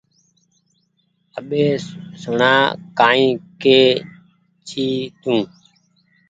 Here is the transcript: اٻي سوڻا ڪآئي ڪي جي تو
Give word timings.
اٻي 1.37 1.63
سوڻا 2.21 2.53
ڪآئي 2.99 3.27
ڪي 3.61 3.81
جي 4.67 4.87
تو 5.21 5.35